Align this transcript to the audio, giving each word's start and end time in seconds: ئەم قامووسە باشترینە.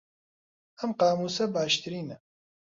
ئەم 0.79 0.91
قامووسە 0.99 1.43
باشترینە. 1.55 2.17